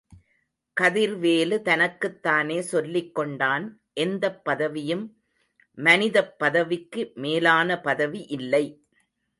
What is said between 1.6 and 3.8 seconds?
தனக்குத்தானே சொல்லிக் கொண்டான்...